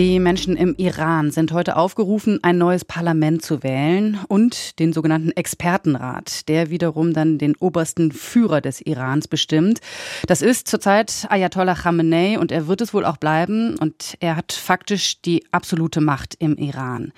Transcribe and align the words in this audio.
Die 0.00 0.18
Menschen 0.18 0.56
im 0.56 0.74
Iran 0.78 1.30
sind 1.30 1.52
heute 1.52 1.76
aufgerufen, 1.76 2.38
ein 2.40 2.56
neues 2.56 2.86
Parlament 2.86 3.42
zu 3.42 3.62
wählen 3.62 4.18
und 4.28 4.78
den 4.78 4.94
sogenannten 4.94 5.30
Expertenrat, 5.32 6.48
der 6.48 6.70
wiederum 6.70 7.12
dann 7.12 7.36
den 7.36 7.54
obersten 7.56 8.10
Führer 8.10 8.62
des 8.62 8.80
Irans 8.80 9.28
bestimmt. 9.28 9.80
Das 10.26 10.40
ist 10.40 10.68
zurzeit 10.68 11.26
Ayatollah 11.28 11.74
Khamenei 11.74 12.38
und 12.38 12.50
er 12.50 12.66
wird 12.66 12.80
es 12.80 12.94
wohl 12.94 13.04
auch 13.04 13.18
bleiben 13.18 13.76
und 13.78 14.16
er 14.20 14.36
hat 14.36 14.54
faktisch 14.54 15.20
die 15.20 15.44
absolute 15.52 16.00
Macht 16.00 16.34
im 16.38 16.56
Iran. 16.56 17.12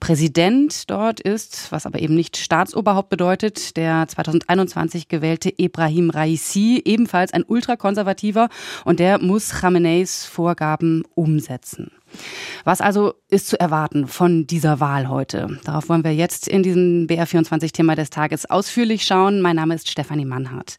Präsident 0.00 0.90
dort 0.90 1.20
ist, 1.20 1.70
was 1.70 1.86
aber 1.86 2.00
eben 2.00 2.16
nicht 2.16 2.36
Staatsoberhaupt 2.36 3.10
bedeutet, 3.10 3.76
der 3.76 4.08
2021 4.08 5.06
gewählte 5.06 5.54
Ibrahim 5.56 6.10
Raisi, 6.10 6.82
ebenfalls 6.84 7.32
ein 7.32 7.44
ultrakonservativer 7.46 8.48
und 8.84 8.98
der 8.98 9.20
muss 9.20 9.50
Khameneis 9.50 10.24
Vorgaben 10.24 11.04
umsetzen. 11.14 11.92
Was 12.64 12.80
also 12.80 13.14
ist 13.28 13.48
zu 13.48 13.58
erwarten 13.58 14.06
von 14.06 14.46
dieser 14.46 14.80
Wahl 14.80 15.08
heute? 15.08 15.58
Darauf 15.64 15.88
wollen 15.88 16.04
wir 16.04 16.14
jetzt 16.14 16.48
in 16.48 16.62
diesem 16.62 17.06
BR24-Thema 17.06 17.94
des 17.94 18.10
Tages 18.10 18.48
ausführlich 18.48 19.04
schauen. 19.04 19.40
Mein 19.40 19.56
Name 19.56 19.74
ist 19.74 19.90
Stefanie 19.90 20.24
Mannhardt. 20.24 20.76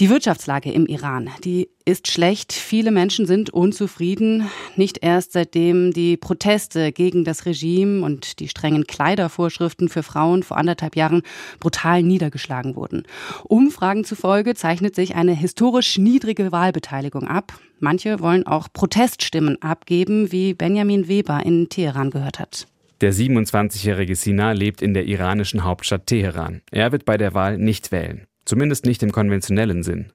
Die 0.00 0.08
Wirtschaftslage 0.08 0.72
im 0.72 0.86
Iran, 0.86 1.30
die 1.44 1.68
ist 1.84 2.10
schlecht. 2.10 2.52
Viele 2.52 2.90
Menschen 2.90 3.26
sind 3.26 3.50
unzufrieden. 3.50 4.48
Nicht 4.76 4.98
erst 5.02 5.32
seitdem 5.32 5.92
die 5.92 6.16
Proteste 6.16 6.92
gegen 6.92 7.24
das 7.24 7.46
Regime 7.46 8.04
und 8.04 8.40
die 8.40 8.48
strengen 8.48 8.86
Kleidervorschriften 8.86 9.88
für 9.88 10.02
Frauen 10.02 10.42
vor 10.42 10.56
anderthalb 10.56 10.96
Jahren 10.96 11.22
brutal 11.60 12.02
niedergeschlagen 12.02 12.76
wurden. 12.76 13.04
Umfragen 13.44 14.04
zufolge 14.04 14.54
zeichnet 14.54 14.94
sich 14.94 15.14
eine 15.14 15.34
historisch 15.34 15.98
niedrige 15.98 16.52
Wahlbeteiligung 16.52 17.28
ab. 17.28 17.58
Manche 17.80 18.20
wollen 18.20 18.46
auch 18.46 18.68
Proteststimmen 18.72 19.60
abgeben, 19.60 20.32
wie 20.32 20.54
Benjamin 20.54 21.08
Weber 21.08 21.44
in 21.44 21.68
Teheran 21.68 22.10
gehört 22.10 22.38
hat. 22.38 22.68
Der 23.00 23.12
27-jährige 23.12 24.14
Sina 24.14 24.52
lebt 24.52 24.80
in 24.80 24.94
der 24.94 25.06
iranischen 25.06 25.64
Hauptstadt 25.64 26.06
Teheran. 26.06 26.62
Er 26.70 26.92
wird 26.92 27.04
bei 27.04 27.16
der 27.16 27.34
Wahl 27.34 27.58
nicht 27.58 27.90
wählen. 27.90 28.28
Zumindest 28.44 28.86
nicht 28.86 29.02
im 29.02 29.12
konventionellen 29.12 29.82
Sinn. 29.82 30.06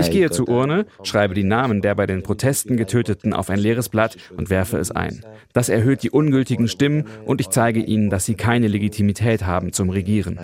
Ich 0.00 0.10
gehe 0.10 0.30
zur 0.30 0.48
Urne, 0.48 0.86
schreibe 1.02 1.34
die 1.34 1.42
Namen 1.42 1.82
der 1.82 1.94
bei 1.96 2.06
den 2.06 2.22
Protesten 2.22 2.76
Getöteten 2.76 3.32
auf 3.32 3.50
ein 3.50 3.58
leeres 3.58 3.88
Blatt 3.88 4.16
und 4.36 4.48
werfe 4.48 4.78
es 4.78 4.92
ein. 4.92 5.24
Das 5.52 5.68
erhöht 5.68 6.02
die 6.04 6.10
ungültigen 6.10 6.68
Stimmen 6.68 7.06
und 7.24 7.40
ich 7.40 7.50
zeige 7.50 7.80
ihnen, 7.80 8.08
dass 8.08 8.24
sie 8.24 8.34
keine 8.34 8.68
Legitimität 8.68 9.46
haben 9.46 9.72
zum 9.72 9.90
Regieren. 9.90 10.38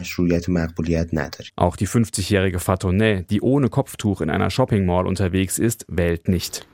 Auch 1.56 1.76
die 1.76 1.86
50-jährige 1.86 2.58
Fatoneh, 2.58 3.22
die 3.30 3.40
ohne 3.40 3.68
Kopftuch 3.68 4.20
in 4.20 4.30
einer 4.30 4.50
Shopping 4.50 4.84
Mall 4.84 5.06
unterwegs 5.06 5.58
ist, 5.58 5.86
wählt 5.88 6.28
nicht. 6.28 6.66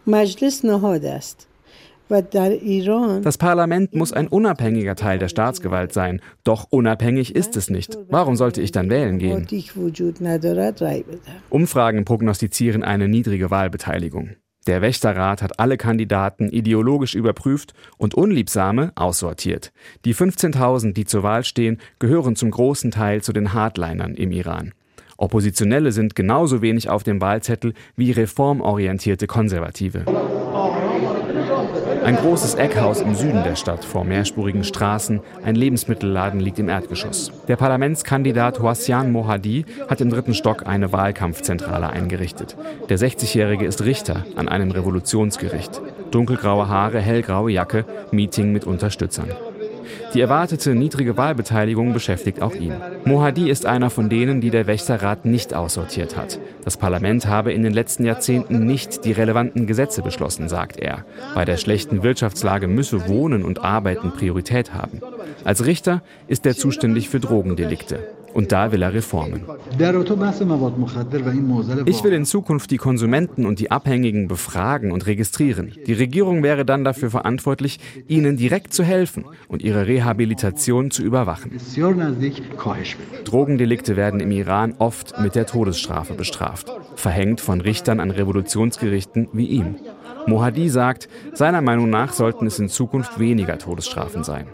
Das 3.22 3.38
Parlament 3.38 3.94
muss 3.94 4.12
ein 4.12 4.28
unabhängiger 4.28 4.96
Teil 4.96 5.18
der 5.18 5.28
Staatsgewalt 5.28 5.92
sein. 5.92 6.20
Doch 6.44 6.66
unabhängig 6.70 7.34
ist 7.34 7.56
es 7.56 7.70
nicht. 7.70 7.98
Warum 8.08 8.36
sollte 8.36 8.62
ich 8.62 8.72
dann 8.72 8.90
wählen 8.90 9.18
gehen? 9.18 9.46
Umfragen 11.50 12.04
prognostizieren 12.04 12.82
eine 12.82 13.08
niedrige 13.08 13.50
Wahlbeteiligung. 13.50 14.30
Der 14.66 14.82
Wächterrat 14.82 15.40
hat 15.40 15.58
alle 15.60 15.78
Kandidaten 15.78 16.50
ideologisch 16.50 17.14
überprüft 17.14 17.72
und 17.96 18.14
Unliebsame 18.14 18.92
aussortiert. 18.96 19.72
Die 20.04 20.14
15.000, 20.14 20.92
die 20.92 21.06
zur 21.06 21.22
Wahl 21.22 21.42
stehen, 21.44 21.78
gehören 21.98 22.36
zum 22.36 22.50
großen 22.50 22.90
Teil 22.90 23.22
zu 23.22 23.32
den 23.32 23.54
Hardlinern 23.54 24.14
im 24.14 24.30
Iran. 24.30 24.72
Oppositionelle 25.16 25.90
sind 25.92 26.14
genauso 26.14 26.60
wenig 26.62 26.90
auf 26.90 27.02
dem 27.02 27.20
Wahlzettel 27.20 27.72
wie 27.96 28.12
reformorientierte 28.12 29.26
Konservative. 29.26 30.04
Ein 32.04 32.16
großes 32.16 32.54
Eckhaus 32.54 33.00
im 33.00 33.14
Süden 33.14 33.44
der 33.44 33.56
Stadt 33.56 33.84
vor 33.84 34.04
mehrspurigen 34.04 34.64
Straßen, 34.64 35.20
ein 35.42 35.54
Lebensmittelladen 35.54 36.40
liegt 36.40 36.58
im 36.58 36.68
Erdgeschoss. 36.68 37.32
Der 37.48 37.56
Parlamentskandidat 37.56 38.60
Houassian 38.60 39.12
Mohadi 39.12 39.66
hat 39.88 40.00
im 40.00 40.10
dritten 40.10 40.34
Stock 40.34 40.66
eine 40.66 40.92
Wahlkampfzentrale 40.92 41.90
eingerichtet. 41.90 42.56
Der 42.88 42.98
60-Jährige 42.98 43.66
ist 43.66 43.84
Richter 43.84 44.24
an 44.36 44.48
einem 44.48 44.70
Revolutionsgericht. 44.70 45.80
Dunkelgraue 46.10 46.68
Haare, 46.68 47.00
hellgraue 47.00 47.50
Jacke, 47.50 47.84
Meeting 48.10 48.52
mit 48.52 48.64
Unterstützern. 48.64 49.30
Die 50.14 50.20
erwartete 50.20 50.74
niedrige 50.74 51.16
Wahlbeteiligung 51.16 51.92
beschäftigt 51.92 52.42
auch 52.42 52.54
ihn. 52.54 52.74
Mohadi 53.04 53.50
ist 53.50 53.66
einer 53.66 53.90
von 53.90 54.08
denen, 54.08 54.40
die 54.40 54.50
der 54.50 54.66
Wächterrat 54.66 55.24
nicht 55.24 55.54
aussortiert 55.54 56.16
hat. 56.16 56.38
Das 56.64 56.76
Parlament 56.76 57.26
habe 57.26 57.52
in 57.52 57.62
den 57.62 57.72
letzten 57.72 58.04
Jahrzehnten 58.04 58.66
nicht 58.66 59.04
die 59.04 59.12
relevanten 59.12 59.66
Gesetze 59.66 60.02
beschlossen, 60.02 60.48
sagt 60.48 60.78
er. 60.78 61.04
Bei 61.34 61.44
der 61.44 61.56
schlechten 61.56 62.02
Wirtschaftslage 62.02 62.68
müsse 62.68 63.08
Wohnen 63.08 63.44
und 63.44 63.64
Arbeiten 63.64 64.12
Priorität 64.12 64.74
haben. 64.74 65.00
Als 65.44 65.66
Richter 65.66 66.02
ist 66.26 66.46
er 66.46 66.56
zuständig 66.56 67.08
für 67.08 67.20
Drogendelikte. 67.20 68.17
Und 68.34 68.52
da 68.52 68.72
will 68.72 68.82
er 68.82 68.92
Reformen. 68.94 69.42
Ich 71.86 72.04
will 72.04 72.12
in 72.12 72.24
Zukunft 72.24 72.70
die 72.70 72.76
Konsumenten 72.76 73.46
und 73.46 73.58
die 73.58 73.70
Abhängigen 73.70 74.28
befragen 74.28 74.92
und 74.92 75.06
registrieren. 75.06 75.72
Die 75.86 75.92
Regierung 75.92 76.42
wäre 76.42 76.64
dann 76.64 76.84
dafür 76.84 77.10
verantwortlich, 77.10 77.78
ihnen 78.06 78.36
direkt 78.36 78.72
zu 78.72 78.84
helfen 78.84 79.24
und 79.48 79.62
ihre 79.62 79.86
Rehabilitation 79.86 80.90
zu 80.90 81.02
überwachen. 81.02 81.52
Drogendelikte 83.24 83.96
werden 83.96 84.20
im 84.20 84.30
Iran 84.30 84.74
oft 84.78 85.20
mit 85.20 85.34
der 85.34 85.46
Todesstrafe 85.46 86.14
bestraft, 86.14 86.72
verhängt 86.96 87.40
von 87.40 87.60
Richtern 87.60 88.00
an 88.00 88.10
Revolutionsgerichten 88.10 89.28
wie 89.32 89.46
ihm. 89.46 89.76
Mohadi 90.26 90.68
sagt, 90.68 91.08
seiner 91.32 91.62
Meinung 91.62 91.88
nach 91.88 92.12
sollten 92.12 92.46
es 92.46 92.58
in 92.58 92.68
Zukunft 92.68 93.18
weniger 93.18 93.58
Todesstrafen 93.58 94.24
sein. 94.24 94.46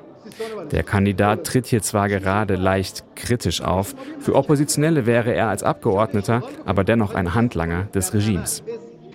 Der 0.70 0.82
Kandidat 0.82 1.44
tritt 1.44 1.66
hier 1.66 1.82
zwar 1.82 2.08
gerade 2.08 2.56
leicht 2.56 3.04
kritisch 3.14 3.60
auf, 3.60 3.94
für 4.18 4.34
Oppositionelle 4.34 5.06
wäre 5.06 5.34
er 5.34 5.48
als 5.48 5.62
Abgeordneter 5.62 6.42
aber 6.64 6.84
dennoch 6.84 7.14
ein 7.14 7.34
Handlanger 7.34 7.84
des 7.94 8.14
Regimes. 8.14 8.62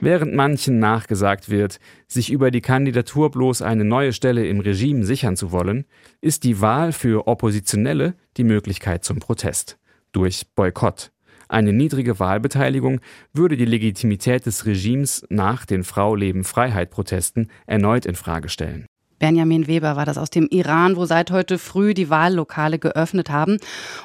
Während 0.02 0.34
manchen 0.34 0.80
nachgesagt 0.80 1.50
wird, 1.50 1.80
sich 2.08 2.32
über 2.32 2.52
die 2.52 2.62
Kandidatur 2.62 3.32
bloß 3.32 3.62
eine 3.62 3.84
neue 3.84 4.14
Stelle 4.14 4.48
im 4.48 4.62
Regime 4.62 5.04
sichern 5.04 5.36
zu 5.36 5.52
wollen, 5.52 5.86
ist 6.22 6.46
die 6.46 6.62
Wahl 6.62 6.94
für 6.94 7.28
Oppositionelle 7.28 8.14
die 8.38 8.46
Möglichkeit 8.46 9.04
zum 9.04 9.20
Protest 9.20 9.78
durch 10.14 10.48
Boykott. 10.56 11.12
Eine 11.50 11.74
niedrige 11.74 12.20
Wahlbeteiligung 12.20 13.02
würde 13.34 13.58
die 13.58 13.66
Legitimität 13.66 14.46
des 14.46 14.66
Regimes 14.66 15.26
nach 15.30 15.66
den 15.66 15.84
Frau 15.84 16.16
Leben 16.16 16.44
Freiheit 16.44 16.92
Protesten 16.92 17.50
erneut 17.66 18.06
in 18.06 18.16
Frage 18.16 18.50
stellen. 18.50 18.86
Benjamin 19.20 19.68
Weber 19.68 19.96
war 19.96 20.06
das 20.06 20.18
aus 20.18 20.32
dem 20.32 20.48
Iran, 20.50 20.96
wo 20.96 21.06
seit 21.06 21.30
heute 21.30 21.60
früh 21.60 21.94
die 21.94 22.10
Wahllokale 22.10 22.80
geöffnet 22.80 23.30
haben. 23.30 23.58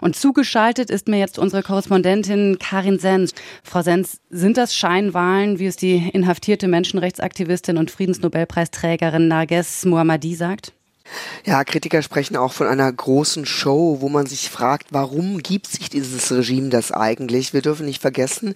Und 0.02 0.16
zugeschaltet 0.16 0.90
ist 0.90 1.08
mir 1.08 1.18
jetzt 1.18 1.38
unsere 1.38 1.62
Korrespondentin 1.62 2.58
Karin 2.58 2.98
Sens. 2.98 3.32
Frau 3.62 3.80
Sens, 3.80 4.20
sind 4.28 4.58
das 4.58 4.76
Scheinwahlen, 4.76 5.58
wie 5.58 5.66
es 5.66 5.76
die 5.76 6.10
inhaftierte 6.12 6.68
Menschenrechtsaktivistin 6.68 7.78
und 7.78 7.90
Friedensnobelpreisträgerin 7.90 9.28
Narges 9.28 9.84
Mohammadi 9.86 10.34
sagt? 10.34 10.73
Ja, 11.46 11.62
Kritiker 11.62 12.00
sprechen 12.00 12.36
auch 12.36 12.54
von 12.54 12.66
einer 12.66 12.90
großen 12.90 13.44
Show, 13.44 13.98
wo 14.00 14.08
man 14.08 14.24
sich 14.24 14.48
fragt, 14.48 14.86
warum 14.92 15.42
gibt 15.42 15.66
sich 15.66 15.90
dieses 15.90 16.32
Regime 16.32 16.70
das 16.70 16.90
eigentlich? 16.90 17.52
Wir 17.52 17.60
dürfen 17.60 17.84
nicht 17.84 18.00
vergessen, 18.00 18.54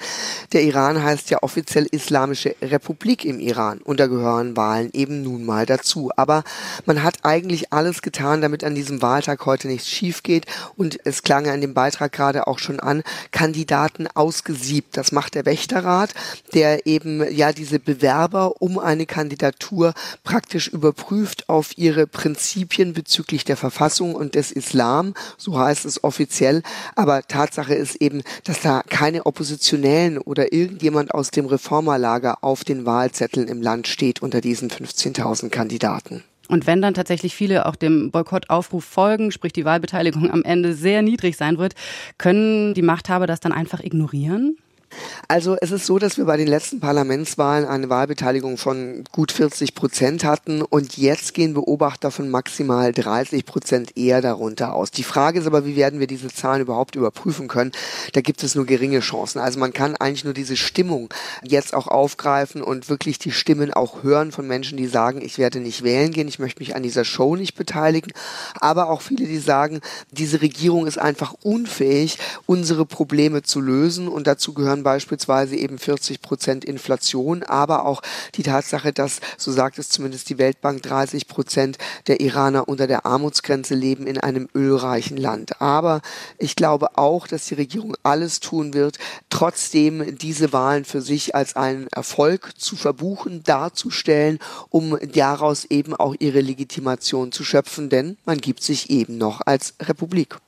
der 0.53 0.62
Iran 0.62 1.03
heißt 1.03 1.28
ja 1.28 1.42
offiziell 1.42 1.84
Islamische 1.84 2.56
Republik 2.62 3.26
im 3.26 3.41
Iran 3.41 3.78
und 3.82 4.00
da 4.00 4.06
gehören 4.06 4.56
Wahlen 4.56 4.88
eben 4.94 5.22
nun 5.22 5.44
mal 5.44 5.66
dazu. 5.66 6.10
Aber 6.16 6.44
man 6.86 7.03
hat 7.03 7.18
eigentlich 7.24 7.74
alles 7.74 8.00
getan, 8.00 8.41
damit 8.41 8.65
an 8.65 8.74
diesem 8.74 9.03
Wahltag 9.03 9.45
heute 9.45 9.68
nichts 9.68 9.91
schief 9.91 10.22
geht 10.22 10.47
und 10.77 10.98
es 11.04 11.22
klang 11.22 11.45
ja 11.45 11.53
in 11.53 11.60
dem 11.60 11.74
Beitrag 11.74 12.12
gerade 12.12 12.47
auch 12.47 12.59
schon 12.59 12.80
an, 12.80 13.03
Kandidaten 13.33 14.06
ausgesiebt. 14.15 14.97
Das 14.97 15.12
macht 15.12 15.34
der 15.34 15.45
Wächterrat, 15.45 16.15
der 16.54 16.86
eben 16.86 17.22
ja 17.30 17.53
diese 17.53 17.78
Bewerber 17.78 18.62
um 18.62 18.78
eine 18.78 19.04
Kandidatur 19.04 19.92
praktisch 20.24 20.68
überprüft 20.68 21.50
auf 21.50 21.77
ihre 21.77 22.06
Prinzipien 22.06 22.37
Prinzipien 22.38 22.92
bezüglich 22.92 23.44
der 23.44 23.56
Verfassung 23.56 24.14
und 24.14 24.36
des 24.36 24.52
Islam, 24.52 25.14
so 25.36 25.58
heißt 25.58 25.84
es 25.84 26.04
offiziell. 26.04 26.62
Aber 26.94 27.22
Tatsache 27.22 27.74
ist 27.74 27.96
eben, 27.96 28.22
dass 28.44 28.60
da 28.60 28.82
keine 28.88 29.26
Oppositionellen 29.26 30.18
oder 30.18 30.52
irgendjemand 30.52 31.12
aus 31.12 31.32
dem 31.32 31.46
Reformerlager 31.46 32.44
auf 32.44 32.62
den 32.62 32.86
Wahlzetteln 32.86 33.48
im 33.48 33.60
Land 33.60 33.88
steht 33.88 34.22
unter 34.22 34.40
diesen 34.40 34.70
15.000 34.70 35.48
Kandidaten. 35.48 36.22
Und 36.46 36.68
wenn 36.68 36.80
dann 36.80 36.94
tatsächlich 36.94 37.34
viele 37.34 37.66
auch 37.66 37.74
dem 37.74 38.12
Boykottaufruf 38.12 38.84
folgen, 38.84 39.32
sprich 39.32 39.52
die 39.52 39.64
Wahlbeteiligung 39.64 40.30
am 40.30 40.44
Ende 40.44 40.74
sehr 40.74 41.02
niedrig 41.02 41.36
sein 41.36 41.58
wird, 41.58 41.74
können 42.18 42.72
die 42.72 42.82
Machthaber 42.82 43.26
das 43.26 43.40
dann 43.40 43.52
einfach 43.52 43.80
ignorieren? 43.80 44.56
Also 45.28 45.56
es 45.60 45.70
ist 45.70 45.86
so, 45.86 45.98
dass 45.98 46.16
wir 46.16 46.24
bei 46.24 46.36
den 46.36 46.48
letzten 46.48 46.80
Parlamentswahlen 46.80 47.66
eine 47.66 47.90
Wahlbeteiligung 47.90 48.56
von 48.56 49.04
gut 49.12 49.32
40 49.32 49.74
Prozent 49.74 50.24
hatten 50.24 50.62
und 50.62 50.96
jetzt 50.96 51.34
gehen 51.34 51.54
Beobachter 51.54 52.10
von 52.10 52.30
maximal 52.30 52.92
30 52.92 53.44
Prozent 53.44 53.96
eher 53.96 54.22
darunter 54.22 54.74
aus. 54.74 54.90
Die 54.90 55.02
Frage 55.02 55.40
ist 55.40 55.46
aber, 55.46 55.66
wie 55.66 55.76
werden 55.76 56.00
wir 56.00 56.06
diese 56.06 56.28
Zahlen 56.28 56.62
überhaupt 56.62 56.96
überprüfen 56.96 57.48
können? 57.48 57.72
Da 58.12 58.20
gibt 58.20 58.42
es 58.42 58.54
nur 58.54 58.66
geringe 58.66 59.00
Chancen. 59.00 59.38
Also 59.38 59.58
man 59.58 59.72
kann 59.72 59.96
eigentlich 59.96 60.24
nur 60.24 60.34
diese 60.34 60.56
Stimmung 60.56 61.08
jetzt 61.42 61.74
auch 61.74 61.88
aufgreifen 61.88 62.62
und 62.62 62.88
wirklich 62.88 63.18
die 63.18 63.32
Stimmen 63.32 63.72
auch 63.72 64.02
hören 64.02 64.32
von 64.32 64.46
Menschen, 64.46 64.78
die 64.78 64.86
sagen, 64.86 65.20
ich 65.20 65.38
werde 65.38 65.60
nicht 65.60 65.82
wählen 65.82 66.12
gehen, 66.12 66.28
ich 66.28 66.38
möchte 66.38 66.60
mich 66.60 66.74
an 66.74 66.82
dieser 66.82 67.04
Show 67.04 67.36
nicht 67.36 67.54
beteiligen. 67.54 68.12
Aber 68.60 68.88
auch 68.88 69.02
viele, 69.02 69.26
die 69.26 69.38
sagen, 69.38 69.80
diese 70.10 70.40
Regierung 70.40 70.86
ist 70.86 70.98
einfach 70.98 71.34
unfähig, 71.42 72.18
unsere 72.46 72.86
Probleme 72.86 73.42
zu 73.42 73.60
lösen 73.60 74.08
und 74.08 74.26
dazu 74.26 74.54
gehören 74.54 74.78
beispielsweise 74.83 75.57
eben 75.57 75.78
40 75.78 76.22
Prozent 76.22 76.65
Inflation, 76.65 77.42
aber 77.42 77.84
auch 77.86 78.03
die 78.34 78.42
Tatsache, 78.42 78.92
dass, 78.92 79.21
so 79.36 79.53
sagt 79.53 79.78
es 79.78 79.89
zumindest 79.89 80.28
die 80.30 80.39
Weltbank, 80.39 80.83
30 80.83 81.28
Prozent 81.28 81.78
der 82.07 82.21
Iraner 82.21 82.69
unter 82.69 82.86
der 82.86 83.07
Armutsgrenze 83.07 83.75
leben 83.75 84.07
in 84.07 84.19
einem 84.19 84.48
ölreichen 84.54 85.16
Land. 85.16 85.60
Aber 85.60 86.01
ich 86.39 86.57
glaube 86.57 86.97
auch, 86.98 87.27
dass 87.27 87.47
die 87.47 87.54
Regierung 87.54 87.97
alles 88.03 88.41
tun 88.41 88.75
wird, 88.75 88.98
trotzdem 89.30 90.19
diese 90.19 90.53
Wahlen 90.53 90.84
für 90.84 91.01
sich 91.01 91.34
als 91.34 91.57
einen 91.57 91.86
Erfolg 91.89 92.53
zu 92.59 92.77
verbuchen, 92.77 93.42
darzustellen, 93.45 94.39
um 94.71 94.98
daraus 95.13 95.65
eben 95.65 95.95
auch 95.95 96.15
ihre 96.19 96.41
Legitimation 96.41 97.33
zu 97.33 97.45
schöpfen, 97.45 97.89
denn 97.91 98.16
man 98.24 98.39
gibt 98.39 98.63
sich 98.63 98.91
eben 98.91 99.19
noch 99.19 99.41
als 99.45 99.74
Republik. 99.81 100.39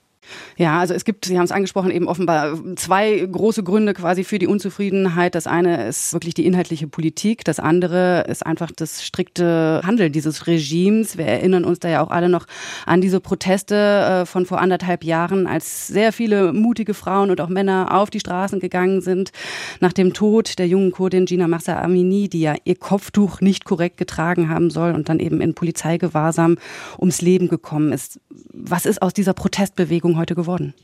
Ja, 0.56 0.78
also 0.78 0.94
es 0.94 1.04
gibt, 1.04 1.24
Sie 1.24 1.36
haben 1.36 1.44
es 1.44 1.52
angesprochen, 1.52 1.90
eben 1.90 2.08
offenbar 2.08 2.58
zwei 2.76 3.26
große 3.30 3.62
Gründe 3.62 3.94
quasi 3.94 4.24
für 4.24 4.38
die 4.38 4.46
Unzufriedenheit. 4.46 5.34
Das 5.34 5.46
eine 5.46 5.86
ist 5.86 6.12
wirklich 6.12 6.34
die 6.34 6.46
inhaltliche 6.46 6.86
Politik, 6.86 7.44
das 7.44 7.60
andere 7.60 8.24
ist 8.28 8.44
einfach 8.44 8.70
das 8.74 9.04
strikte 9.04 9.80
Handeln 9.84 10.12
dieses 10.12 10.46
Regimes. 10.46 11.16
Wir 11.16 11.26
erinnern 11.26 11.64
uns 11.64 11.80
da 11.80 11.88
ja 11.88 12.02
auch 12.02 12.10
alle 12.10 12.28
noch 12.28 12.46
an 12.86 13.00
diese 13.00 13.20
Proteste 13.20 13.74
äh, 13.74 14.26
von 14.26 14.46
vor 14.46 14.60
anderthalb 14.60 15.04
Jahren, 15.04 15.46
als 15.46 15.86
sehr 15.86 16.12
viele 16.12 16.52
mutige 16.52 16.94
Frauen 16.94 17.30
und 17.30 17.40
auch 17.40 17.48
Männer 17.48 17.94
auf 17.94 18.10
die 18.10 18.20
Straßen 18.20 18.60
gegangen 18.60 19.00
sind 19.00 19.32
nach 19.80 19.92
dem 19.92 20.12
Tod 20.12 20.58
der 20.58 20.66
jungen 20.66 20.92
Kurdin 20.92 21.26
Gina 21.26 21.48
Massa 21.48 21.80
Amini, 21.80 22.28
die 22.28 22.40
ja 22.40 22.54
ihr 22.64 22.76
Kopftuch 22.76 23.40
nicht 23.40 23.64
korrekt 23.64 23.96
getragen 23.96 24.48
haben 24.48 24.70
soll 24.70 24.92
und 24.92 25.08
dann 25.08 25.20
eben 25.20 25.40
in 25.40 25.54
Polizeigewahrsam 25.54 26.56
ums 26.98 27.20
Leben 27.20 27.48
gekommen 27.48 27.92
ist. 27.92 28.20
Was 28.52 28.86
ist 28.86 29.02
aus 29.02 29.12
dieser 29.12 29.34
Protestbewegung 29.34 30.16
heute 30.20 30.34
geworden? 30.34 30.74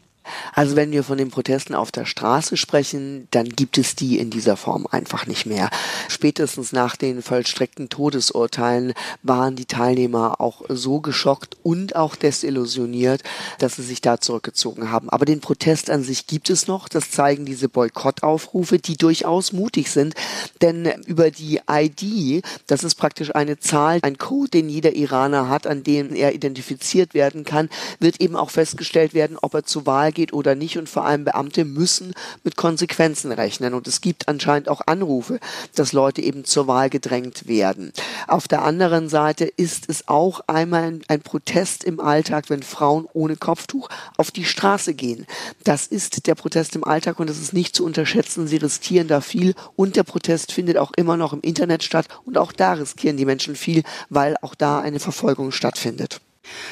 Also 0.54 0.76
wenn 0.76 0.92
wir 0.92 1.04
von 1.04 1.18
den 1.18 1.30
Protesten 1.30 1.74
auf 1.74 1.92
der 1.92 2.04
Straße 2.04 2.56
sprechen, 2.56 3.28
dann 3.30 3.48
gibt 3.48 3.78
es 3.78 3.94
die 3.94 4.18
in 4.18 4.30
dieser 4.30 4.56
Form 4.56 4.86
einfach 4.90 5.26
nicht 5.26 5.46
mehr. 5.46 5.70
Spätestens 6.08 6.72
nach 6.72 6.96
den 6.96 7.22
vollstreckten 7.22 7.88
Todesurteilen 7.88 8.94
waren 9.22 9.56
die 9.56 9.66
Teilnehmer 9.66 10.40
auch 10.40 10.62
so 10.68 11.00
geschockt 11.00 11.56
und 11.62 11.96
auch 11.96 12.16
desillusioniert, 12.16 13.22
dass 13.58 13.76
sie 13.76 13.82
sich 13.82 14.00
da 14.00 14.20
zurückgezogen 14.20 14.90
haben. 14.90 15.10
Aber 15.10 15.24
den 15.24 15.40
Protest 15.40 15.90
an 15.90 16.02
sich 16.02 16.26
gibt 16.26 16.50
es 16.50 16.66
noch. 16.66 16.88
Das 16.88 17.10
zeigen 17.10 17.44
diese 17.44 17.68
Boykottaufrufe, 17.68 18.78
die 18.78 18.96
durchaus 18.96 19.52
mutig 19.52 19.90
sind. 19.90 20.14
Denn 20.62 20.86
über 21.06 21.30
die 21.30 21.60
ID, 21.70 22.44
das 22.66 22.84
ist 22.84 22.94
praktisch 22.96 23.34
eine 23.34 23.58
Zahl, 23.58 24.00
ein 24.02 24.18
Code, 24.18 24.50
den 24.50 24.68
jeder 24.68 24.94
Iraner 24.94 25.48
hat, 25.48 25.66
an 25.66 25.82
dem 25.82 26.14
er 26.14 26.34
identifiziert 26.34 27.14
werden 27.14 27.44
kann, 27.44 27.68
wird 27.98 28.20
eben 28.20 28.36
auch 28.36 28.50
festgestellt 28.50 29.14
werden, 29.14 29.38
ob 29.40 29.54
er 29.54 29.64
zur 29.64 29.86
Wahl 29.86 30.12
geht 30.16 30.32
oder 30.32 30.56
nicht 30.56 30.78
und 30.78 30.88
vor 30.88 31.04
allem 31.04 31.24
Beamte 31.24 31.64
müssen 31.64 32.12
mit 32.42 32.56
Konsequenzen 32.56 33.30
rechnen 33.30 33.74
und 33.74 33.86
es 33.86 34.00
gibt 34.00 34.26
anscheinend 34.26 34.68
auch 34.68 34.80
Anrufe, 34.86 35.38
dass 35.76 35.92
Leute 35.92 36.22
eben 36.22 36.44
zur 36.44 36.66
Wahl 36.66 36.90
gedrängt 36.90 37.46
werden. 37.46 37.92
Auf 38.26 38.48
der 38.48 38.62
anderen 38.62 39.08
Seite 39.08 39.44
ist 39.44 39.88
es 39.88 40.08
auch 40.08 40.40
einmal 40.48 40.98
ein, 41.06 41.20
Protest 41.20 41.84
im 41.84 42.00
Alltag, 42.00 42.50
wenn 42.50 42.62
Frauen 42.62 43.06
ohne 43.12 43.36
Kopftuch 43.36 43.88
auf 44.16 44.30
die 44.30 44.44
Straße 44.44 44.94
gehen. 44.94 45.26
Das 45.64 45.86
ist 45.86 46.26
der 46.26 46.34
Protest 46.34 46.76
im 46.76 46.84
Alltag 46.84 47.20
und 47.20 47.28
das 47.28 47.38
ist 47.38 47.52
nicht 47.52 47.76
zu 47.76 47.84
unterschätzen. 47.84 48.46
Sie 48.46 48.56
riskieren 48.56 49.08
da 49.08 49.20
viel 49.20 49.54
und 49.76 49.96
der 49.96 50.04
Protest 50.04 50.52
findet 50.52 50.78
auch 50.78 50.92
immer 50.96 51.16
noch 51.16 51.32
im 51.32 51.40
Internet 51.42 51.82
statt 51.82 52.08
und 52.24 52.38
auch 52.38 52.52
da 52.52 52.72
riskieren 52.72 53.16
die 53.16 53.26
Menschen 53.26 53.54
viel, 53.54 53.82
weil 54.08 54.36
auch 54.40 54.54
da 54.54 54.80
eine 54.80 55.00
Verfolgung 55.00 55.52
stattfindet. 55.52 56.20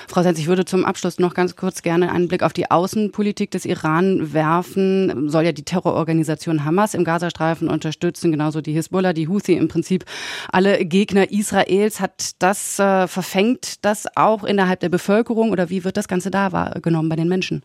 Frau 0.08 0.22
Senz, 0.22 0.38
ich 0.38 0.46
würde 0.46 0.64
zum 0.64 0.84
Abschluss 0.84 1.18
noch 1.18 1.34
ganz 1.34 1.56
kurz 1.56 1.82
gerne 1.82 2.12
einen 2.12 2.28
Blick 2.28 2.42
auf 2.42 2.52
die 2.52 2.70
Außenpolitik 2.70 3.50
des 3.50 3.64
Iran 3.64 4.32
werfen. 4.32 5.28
Soll 5.28 5.44
ja 5.44 5.52
die 5.52 5.64
Terrororganisation 5.64 6.64
Hamas 6.64 6.94
im 6.94 7.04
Gazastreifen 7.04 7.68
unterstützen, 7.68 8.30
genauso 8.30 8.60
die 8.60 8.72
Hisbollah, 8.72 9.12
die 9.12 9.28
Houthi, 9.28 9.54
im 9.54 9.68
Prinzip 9.68 10.04
alle 10.50 10.84
Gegner 10.84 11.30
Israels. 11.30 12.00
Hat 12.00 12.32
das 12.38 12.78
äh, 12.78 13.06
verfängt 13.08 13.84
das 13.84 14.06
auch 14.16 14.44
innerhalb 14.44 14.80
der 14.80 14.88
Bevölkerung 14.88 15.50
oder 15.50 15.70
wie 15.70 15.84
wird 15.84 15.96
das 15.96 16.08
Ganze 16.08 16.30
da 16.30 16.52
wahrgenommen 16.52 17.08
bei 17.08 17.16
den 17.16 17.28
Menschen? 17.28 17.62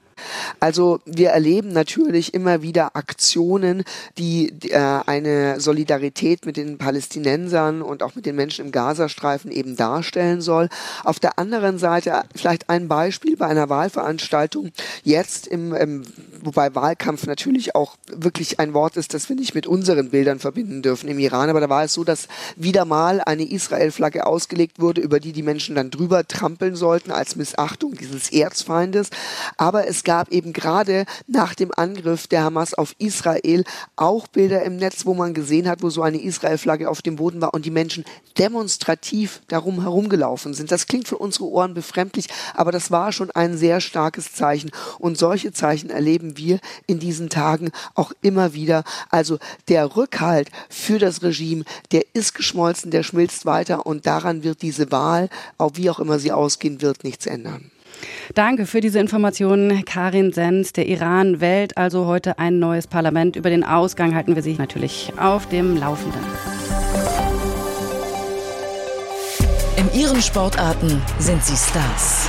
Also 0.60 1.00
wir 1.06 1.30
erleben 1.30 1.72
natürlich 1.72 2.34
immer 2.34 2.62
wieder 2.62 2.96
Aktionen, 2.96 3.84
die 4.18 4.50
äh, 4.70 4.78
eine 5.06 5.60
Solidarität 5.60 6.46
mit 6.46 6.58
den 6.58 6.78
Palästinensern 6.78 7.82
und 7.82 8.04
auch 8.04 8.16
mit 8.16 8.26
den 8.26 8.36
Menschen 8.36 8.66
im 8.66 8.72
Gazastreifen 8.72 9.52
eben 9.52 9.76
darstellen 9.76 10.42
soll. 10.42 10.70
Auf 11.04 11.20
der 11.20 11.40
anderen 11.40 11.78
Seite 11.78 12.24
vielleicht 12.36 12.70
ein 12.70 12.88
Beispiel 12.88 13.38
bei 13.38 13.48
einer 13.48 13.70
Wahlveranstaltung 13.70 14.72
jetzt 15.04 15.48
im, 15.48 15.74
im 15.74 16.04
wobei 16.42 16.74
Wahlkampf 16.76 17.26
natürlich 17.26 17.76
auch 17.76 17.96
wirklich 18.08 18.60
ein 18.60 18.74
Wort 18.74 18.98
ist, 18.98 19.14
das 19.14 19.30
wir 19.30 19.36
nicht 19.36 19.56
mit 19.56 19.68
unseren 19.68 20.10
Bildern 20.10 20.40
verbinden 20.40 20.82
dürfen 20.82 21.10
im 21.10 21.20
Iran, 21.20 21.50
aber 21.50 21.60
da 21.60 21.70
war 21.70 21.84
es 21.84 21.94
so, 21.94 22.04
dass 22.04 22.28
wieder 22.56 22.86
mal 22.86 23.22
eine 23.22 23.50
Israel-Flagge 23.50 24.26
ausgelegt 24.26 24.80
wurde, 24.80 25.02
über 25.02 25.20
die 25.20 25.34
die 25.34 25.44
Menschen 25.44 25.76
dann 25.76 25.92
drüber 25.92 26.28
trampeln 26.28 26.76
sollten 26.76 27.12
als 27.12 27.36
Missachtung 27.36 27.96
dieses 27.96 28.32
Erzfeindes. 28.32 29.10
Aber 29.58 29.88
es 29.88 30.04
gab 30.10 30.32
eben 30.32 30.54
gerade 30.54 31.06
nach 31.28 31.54
dem 31.54 31.72
Angriff 31.76 32.26
der 32.26 32.42
Hamas 32.42 32.74
auf 32.74 32.96
Israel 32.98 33.64
auch 33.96 34.26
Bilder 34.26 34.64
im 34.64 34.78
Netz, 34.78 35.06
wo 35.06 35.14
man 35.14 35.36
gesehen 35.36 35.70
hat, 35.70 35.84
wo 35.84 35.92
so 35.92 36.02
eine 36.02 36.20
Israel-Flagge 36.20 36.90
auf 36.90 37.04
dem 37.04 37.18
Boden 37.18 37.42
war 37.42 37.54
und 37.54 37.64
die 37.64 37.70
Menschen 37.70 38.06
demonstrativ 38.40 39.44
darum 39.50 39.84
herumgelaufen 39.84 40.56
sind. 40.56 40.72
Das 40.72 40.88
klingt 40.88 41.08
für 41.08 41.20
unsere 41.20 41.46
Ohren 41.46 41.76
befremdlich, 41.76 42.26
aber 42.56 42.72
das 42.72 42.90
war 42.90 43.12
schon 43.12 43.30
ein 43.30 43.56
sehr 43.56 43.82
starkes 43.82 44.34
Zeichen. 44.34 44.72
Und 44.98 45.20
solche 45.20 45.54
Zeichen 45.54 45.92
erleben 45.92 46.40
wir 46.40 46.60
in 46.88 46.98
diesen 46.98 47.30
Tagen 47.30 47.70
auch 47.94 48.12
immer 48.24 48.56
wieder. 48.56 48.86
Also 49.12 49.38
der 49.68 49.96
Rückhalt 49.96 50.50
für 50.70 50.98
das 50.98 51.22
Regime, 51.22 51.66
der 51.92 52.02
ist 52.14 52.34
geschmolzen, 52.34 52.90
der 52.90 53.04
schmilzt 53.04 53.46
weiter 53.46 53.86
und 53.86 54.08
daran 54.08 54.42
wird 54.42 54.64
diese 54.64 54.92
Wahl, 54.92 55.30
auch 55.60 55.74
wie 55.76 55.92
auch 55.92 56.00
immer 56.00 56.18
sie 56.18 56.32
ausgehen 56.32 56.82
wird, 56.82 57.04
nichts 57.04 57.28
ändern. 57.28 57.70
Danke 58.34 58.66
für 58.66 58.82
diese 58.82 59.00
Informationen, 59.00 59.86
Karin 59.86 60.32
Sens. 60.32 60.74
Der 60.74 60.88
Iran 60.88 61.42
wählt 61.42 61.78
also 61.78 62.06
heute 62.06 62.40
ein 62.40 62.60
neues 62.60 62.88
Parlament. 62.88 63.36
Über 63.36 63.50
den 63.50 63.64
Ausgang 63.64 64.16
halten 64.16 64.36
wir 64.36 64.44
Sie 64.44 64.54
natürlich 64.54 65.12
auf 65.18 65.48
dem 65.50 65.78
Laufenden. 65.78 66.22
In 69.78 70.00
Ihren 70.00 70.22
Sportarten 70.22 71.02
sind 71.20 71.44
Sie 71.44 71.56
Stars 71.56 72.28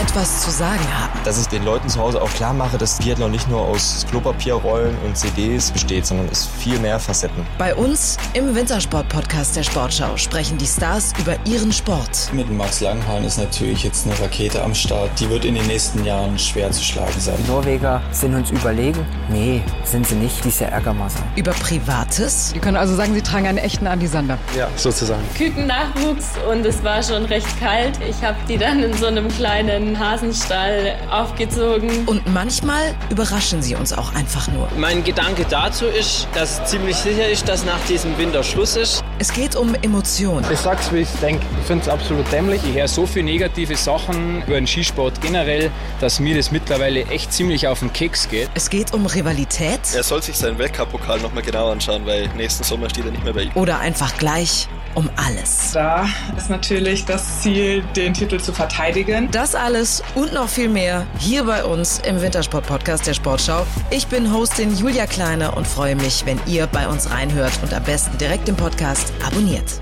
etwas 0.00 0.42
zu 0.42 0.50
sagen 0.50 0.86
haben. 0.94 1.12
Dass 1.24 1.38
ich 1.38 1.46
den 1.48 1.62
Leuten 1.64 1.88
zu 1.88 2.00
Hause 2.00 2.22
auch 2.22 2.32
klar 2.32 2.54
mache, 2.54 2.78
dass 2.78 2.98
Biathlon 2.98 3.30
nicht 3.30 3.48
nur 3.50 3.60
aus 3.60 4.06
Klopapierrollen 4.08 4.96
und 5.04 5.16
CDs 5.16 5.70
besteht, 5.70 6.06
sondern 6.06 6.26
es 6.32 6.46
viel 6.46 6.78
mehr 6.78 6.98
Facetten. 6.98 7.46
Bei 7.58 7.74
uns 7.74 8.16
im 8.32 8.54
Wintersport-Podcast 8.54 9.56
der 9.56 9.62
Sportschau 9.62 10.16
sprechen 10.16 10.56
die 10.56 10.66
Stars 10.66 11.12
über 11.18 11.36
ihren 11.44 11.70
Sport. 11.70 12.30
Mit 12.32 12.50
Max 12.50 12.80
Langhahn 12.80 13.24
ist 13.24 13.38
natürlich 13.38 13.82
jetzt 13.84 14.06
eine 14.06 14.18
Rakete 14.18 14.62
am 14.62 14.74
Start. 14.74 15.10
Die 15.20 15.28
wird 15.28 15.44
in 15.44 15.54
den 15.54 15.66
nächsten 15.66 16.02
Jahren 16.04 16.38
schwer 16.38 16.70
zu 16.70 16.82
schlagen 16.82 17.20
sein. 17.20 17.34
Die 17.44 17.50
Norweger 17.50 18.00
sind 18.12 18.34
uns 18.34 18.50
überlegen? 18.50 19.04
Nee, 19.28 19.62
sind 19.84 20.06
sie 20.06 20.14
nicht. 20.14 20.42
Diese 20.44 20.64
Ärgermasse. 20.64 21.18
Über 21.36 21.52
Privates? 21.52 22.52
Die 22.54 22.58
können 22.58 22.78
also 22.78 22.94
sagen, 22.94 23.12
sie 23.12 23.22
tragen 23.22 23.46
einen 23.46 23.58
echten 23.58 23.86
Andisander. 23.86 24.38
Ja, 24.56 24.68
sozusagen. 24.76 25.22
Kükennachwuchs 25.36 26.30
und 26.50 26.64
es 26.64 26.82
war 26.82 27.02
schon 27.02 27.26
recht 27.26 27.60
kalt. 27.60 27.98
Ich 28.08 28.24
habe 28.24 28.36
die 28.48 28.56
dann 28.56 28.82
in 28.82 28.94
so 28.94 29.06
einem 29.06 29.28
kleinen 29.28 29.89
Hasenstall 29.98 30.96
aufgezogen. 31.10 32.06
Und 32.06 32.26
manchmal 32.32 32.94
überraschen 33.10 33.62
sie 33.62 33.74
uns 33.74 33.92
auch 33.92 34.14
einfach 34.14 34.48
nur. 34.48 34.68
Mein 34.76 35.02
Gedanke 35.04 35.44
dazu 35.48 35.86
ist, 35.86 36.28
dass 36.34 36.64
ziemlich 36.64 36.96
sicher 36.96 37.28
ist, 37.28 37.48
dass 37.48 37.64
nach 37.64 37.80
diesem 37.88 38.16
Winter 38.18 38.42
Schluss 38.42 38.76
ist. 38.76 39.02
Es 39.18 39.32
geht 39.32 39.56
um 39.56 39.74
Emotionen. 39.82 40.44
Ich 40.50 40.58
sag's, 40.58 40.92
wie 40.92 40.98
ich 40.98 41.08
denke. 41.20 41.44
Ich 41.60 41.66
finde 41.66 41.82
es 41.82 41.88
absolut 41.88 42.30
dämlich. 42.32 42.60
Ich 42.64 42.74
höre 42.74 42.88
so 42.88 43.06
viele 43.06 43.26
negative 43.26 43.76
Sachen 43.76 44.42
über 44.42 44.54
den 44.54 44.66
Skisport 44.66 45.20
generell, 45.20 45.70
dass 46.00 46.20
mir 46.20 46.36
das 46.36 46.50
mittlerweile 46.50 47.04
echt 47.06 47.32
ziemlich 47.32 47.66
auf 47.66 47.80
den 47.80 47.92
Keks 47.92 48.28
geht. 48.28 48.48
Es 48.54 48.70
geht 48.70 48.92
um 48.92 49.06
Rivalität. 49.06 49.80
Er 49.94 50.02
soll 50.02 50.22
sich 50.22 50.36
seinen 50.36 50.58
Weltcup-Pokal 50.58 51.20
nochmal 51.20 51.42
genau 51.42 51.70
anschauen, 51.70 52.06
weil 52.06 52.28
nächsten 52.36 52.64
Sommer 52.64 52.88
steht 52.90 53.04
er 53.06 53.12
nicht 53.12 53.24
mehr 53.24 53.32
bei 53.32 53.42
ihm. 53.42 53.52
Oder 53.54 53.78
einfach 53.80 54.16
gleich 54.16 54.68
um 54.94 55.08
alles. 55.16 55.72
Da 55.72 56.06
ist 56.36 56.50
natürlich 56.50 57.04
das 57.04 57.40
Ziel, 57.40 57.82
den 57.96 58.14
Titel 58.14 58.40
zu 58.40 58.52
verteidigen. 58.52 59.28
Das 59.30 59.54
alles 59.54 60.02
und 60.14 60.32
noch 60.32 60.48
viel 60.48 60.68
mehr 60.68 61.06
hier 61.18 61.44
bei 61.44 61.64
uns 61.64 62.00
im 62.00 62.20
Wintersport-Podcast 62.20 63.06
der 63.06 63.14
Sportschau. 63.14 63.66
Ich 63.90 64.06
bin 64.06 64.32
Hostin 64.32 64.74
Julia 64.76 65.06
Kleine 65.06 65.52
und 65.52 65.66
freue 65.66 65.96
mich, 65.96 66.24
wenn 66.26 66.40
ihr 66.46 66.66
bei 66.66 66.88
uns 66.88 67.10
reinhört 67.10 67.52
und 67.62 67.72
am 67.74 67.82
besten 67.84 68.16
direkt 68.18 68.48
den 68.48 68.56
Podcast 68.56 69.12
abonniert. 69.24 69.80